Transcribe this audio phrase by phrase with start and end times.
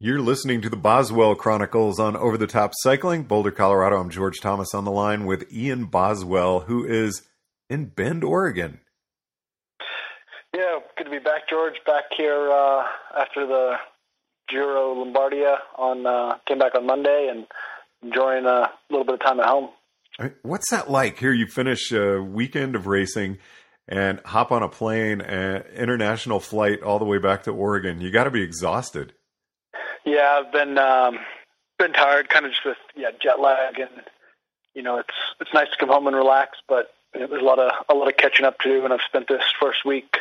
[0.00, 4.00] You're listening to the Boswell Chronicles on Over the Top Cycling, Boulder, Colorado.
[4.00, 7.22] I'm George Thomas on the line with Ian Boswell, who is
[7.68, 8.78] in Bend, Oregon.
[10.54, 11.74] Yeah, good to be back, George.
[11.84, 12.84] Back here uh,
[13.20, 13.72] after the
[14.48, 17.48] Giro Lombardia on uh, came back on Monday and
[18.00, 19.70] enjoying a little bit of time at home.
[20.42, 21.18] What's that like?
[21.18, 23.38] Here, you finish a weekend of racing
[23.88, 28.00] and hop on a plane, an international flight all the way back to Oregon.
[28.00, 29.14] You got to be exhausted.
[30.08, 31.18] Yeah, I've been um,
[31.78, 33.90] been tired, kind of just with yeah jet lag, and
[34.74, 36.90] you know it's it's nice to come home and relax, but
[37.20, 39.28] know, there's a lot of a lot of catching up to do, and I've spent
[39.28, 40.18] this first week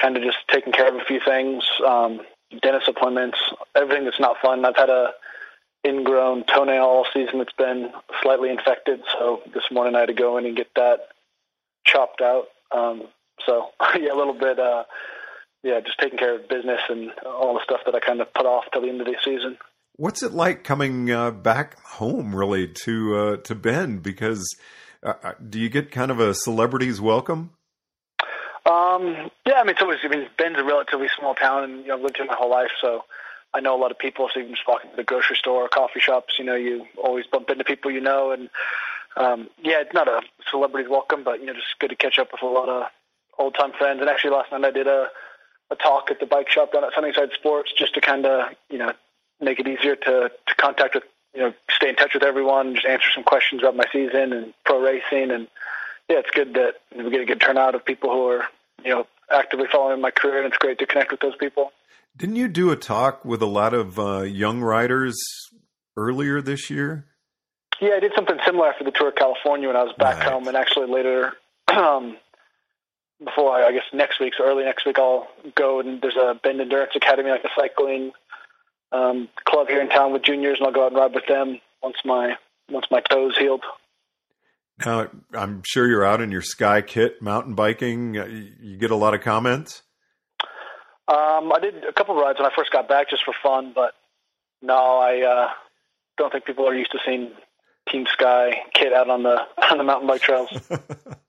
[0.00, 2.20] kind of just taking care of a few things, um,
[2.62, 3.38] dentist appointments,
[3.74, 4.64] everything that's not fun.
[4.64, 5.12] I've had a
[5.86, 7.92] ingrown toenail all season that's been
[8.22, 11.08] slightly infected, so this morning I had to go in and get that
[11.84, 12.46] chopped out.
[12.70, 13.08] Um,
[13.44, 14.58] so yeah, a little bit.
[14.58, 14.84] Uh,
[15.62, 18.46] yeah, just taking care of business and all the stuff that I kind of put
[18.46, 19.58] off till the end of the season.
[19.96, 24.02] What's it like coming uh, back home, really, to uh, to Bend?
[24.02, 24.44] Because
[25.02, 27.50] uh, uh, do you get kind of a celebrity's welcome?
[28.64, 29.98] Um, yeah, I mean, it's always.
[30.04, 32.50] I mean, Bend's a relatively small town, and you know, I've lived here my whole
[32.50, 33.02] life, so
[33.52, 34.28] I know a lot of people.
[34.32, 37.26] So even just walking to the grocery store, or coffee shops, you know, you always
[37.26, 38.48] bump into people you know, and
[39.16, 42.32] um, yeah, it's not a celebrity's welcome, but you know, just good to catch up
[42.32, 42.84] with a lot of
[43.38, 44.00] old time friends.
[44.00, 45.08] And actually, last night I did a
[45.72, 48.78] a talk at the bike shop down at Sunnyside Sports just to kind of you
[48.78, 48.92] know
[49.40, 52.86] make it easier to to contact with you know stay in touch with everyone, just
[52.86, 55.48] answer some questions about my season and pro racing, and
[56.08, 58.44] yeah, it's good that we get a good turnout of people who are
[58.84, 61.72] you know actively following my career, and it's great to connect with those people.
[62.16, 65.16] Didn't you do a talk with a lot of uh, young riders
[65.96, 67.06] earlier this year?
[67.80, 70.30] Yeah, I did something similar after the Tour of California when I was back right.
[70.30, 71.32] home, and actually later
[71.68, 72.16] um,
[73.24, 76.38] before I, I guess next week, so early next week, I'll go and there's a
[76.42, 78.12] Bend Endurance Academy, like a cycling
[78.92, 81.60] um, club here in town with juniors, and I'll go out and ride with them
[81.82, 82.36] once my
[82.70, 83.62] once my toes healed.
[84.84, 88.18] Now, I'm sure you're out in your Sky kit mountain biking.
[88.18, 89.82] Uh, you get a lot of comments.
[91.08, 93.72] Um, I did a couple of rides when I first got back, just for fun,
[93.74, 93.92] but
[94.62, 95.48] no, I uh,
[96.16, 97.32] don't think people are used to seeing
[97.88, 100.48] Team Sky kit out on the on the mountain bike trails.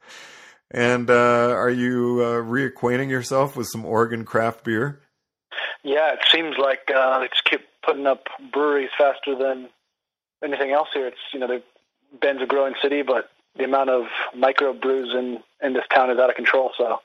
[0.73, 5.01] And uh, are you uh, reacquainting yourself with some Oregon craft beer?
[5.83, 9.69] Yeah, it seems like uh, they just keep putting up breweries faster than
[10.43, 11.07] anything else here.
[11.07, 11.61] It's you know, the
[12.19, 14.03] Bend's a growing city, but the amount of
[14.35, 16.71] micro brews in in this town is out of control.
[16.77, 16.99] So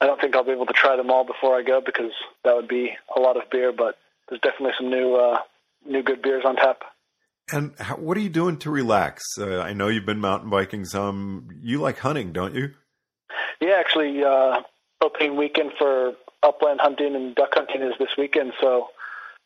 [0.00, 2.12] I don't think I'll be able to try them all before I go because
[2.44, 3.72] that would be a lot of beer.
[3.72, 3.98] But
[4.28, 5.38] there's definitely some new uh,
[5.86, 6.82] new good beers on tap.
[7.52, 9.22] And how, what are you doing to relax?
[9.38, 11.48] Uh, I know you've been mountain biking some.
[11.60, 12.74] You like hunting, don't you?
[13.62, 14.62] Yeah, actually, uh,
[15.00, 18.54] opening weekend for upland hunting and duck hunting is this weekend.
[18.60, 18.88] So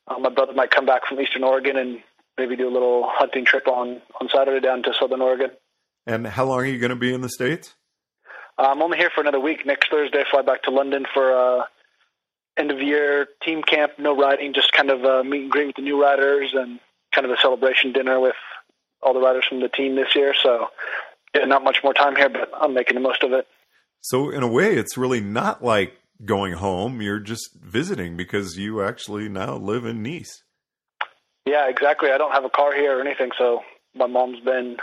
[0.09, 1.99] uh, my brother might come back from Eastern Oregon and
[2.39, 5.51] maybe do a little hunting trip on on Saturday down to Southern Oregon.
[6.07, 7.75] And how long are you going to be in the states?
[8.59, 9.67] Uh, I'm only here for another week.
[9.67, 11.65] Next Thursday, I fly back to London for uh,
[12.57, 13.99] end of year team camp.
[13.99, 16.81] No riding, just kind of a meet and greet with the new riders and
[17.15, 18.37] kind of a celebration dinner with
[19.03, 20.33] all the riders from the team this year.
[20.43, 20.69] So
[21.35, 23.47] yeah, not much more time here, but I'm making the most of it.
[24.01, 27.03] So in a way, it's really not like going home.
[27.03, 30.43] You're just visiting because you actually now live in Nice.
[31.45, 32.11] Yeah, exactly.
[32.11, 33.63] I don't have a car here or anything, so
[33.95, 34.79] my mom's been,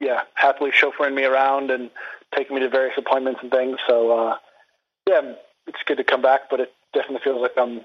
[0.00, 1.90] yeah, happily chauffeuring me around and
[2.34, 3.76] taking me to various appointments and things.
[3.86, 4.36] So, uh,
[5.06, 5.34] yeah,
[5.66, 7.82] it's good to come back, but it definitely feels like I'm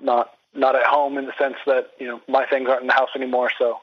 [0.00, 2.92] not not at home in the sense that you know my things aren't in the
[2.92, 3.50] house anymore.
[3.58, 3.78] So,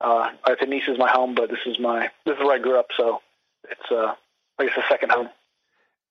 [0.00, 2.58] uh, I think Nice is my home, but this is my this is where I
[2.58, 2.88] grew up.
[2.96, 3.20] So,
[3.68, 4.14] it's uh,
[4.58, 5.28] I guess a second home.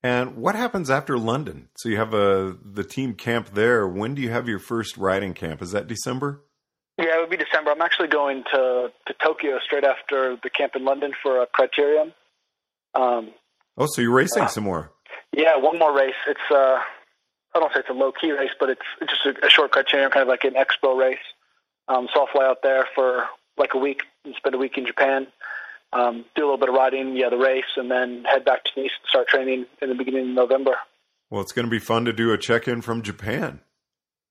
[0.01, 1.69] And what happens after London?
[1.77, 3.87] So you have a the team camp there.
[3.87, 5.61] When do you have your first riding camp?
[5.61, 6.41] Is that December?
[6.97, 7.71] Yeah, it would be December.
[7.71, 12.13] I'm actually going to to Tokyo straight after the camp in London for a criterium.
[12.93, 13.31] Um,
[13.77, 14.91] oh, so you're racing uh, some more?
[15.31, 16.13] Yeah, one more race.
[16.27, 16.79] It's uh,
[17.55, 19.71] I don't say it's a low key race, but it's, it's just a, a short
[19.71, 21.17] criterium, kind of like an expo race.
[21.87, 23.25] Um, so I'll fly out there for
[23.57, 25.27] like a week and spend a week in Japan
[25.93, 28.71] um, do a little bit of riding, yeah, the race, and then head back to
[28.81, 30.75] Nice and start training in the beginning of November.
[31.29, 33.59] Well, it's going to be fun to do a check in from Japan.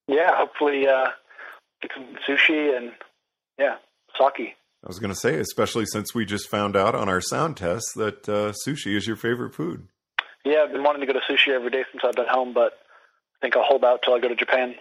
[0.09, 1.09] Yeah, hopefully uh,
[1.81, 2.93] get some sushi and
[3.59, 3.77] yeah,
[4.19, 4.57] sake.
[4.85, 7.87] I was going to say, especially since we just found out on our sound test
[7.97, 9.89] that uh, sushi is your favorite food.
[10.45, 12.73] Yeah, I've been wanting to go to sushi every day since I've been home, but
[12.73, 14.75] I think I'll hold out till I go to Japan.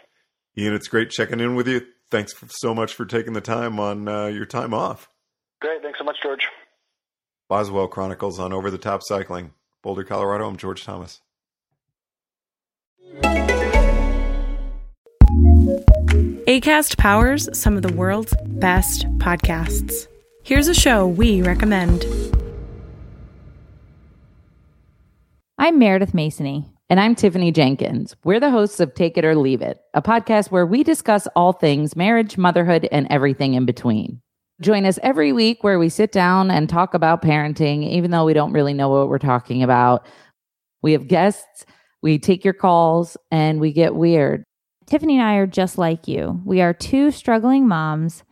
[0.57, 1.81] Ian, it's great checking in with you.
[2.09, 5.07] Thanks so much for taking the time on uh, your time off.
[5.61, 5.81] Great.
[5.81, 6.47] Thanks so much, George.
[7.51, 9.51] Boswell Chronicles on Over the Top Cycling,
[9.81, 10.47] Boulder, Colorado.
[10.47, 11.19] I'm George Thomas.
[16.47, 20.07] ACAST powers some of the world's best podcasts.
[20.45, 22.05] Here's a show we recommend.
[25.57, 26.69] I'm Meredith Masony.
[26.89, 28.15] And I'm Tiffany Jenkins.
[28.23, 31.51] We're the hosts of Take It or Leave It, a podcast where we discuss all
[31.51, 34.21] things marriage, motherhood, and everything in between.
[34.61, 38.33] Join us every week where we sit down and talk about parenting, even though we
[38.33, 40.05] don't really know what we're talking about.
[40.83, 41.65] We have guests,
[42.03, 44.43] we take your calls, and we get weird.
[44.85, 46.41] Tiffany and I are just like you.
[46.45, 48.23] We are two struggling moms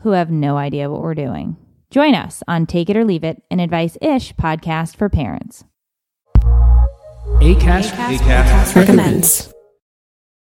[0.00, 1.56] who have no idea what we're doing.
[1.90, 5.64] Join us on Take It or Leave It, an advice ish podcast for parents.
[7.40, 9.52] ACAST, ACAST, recommends.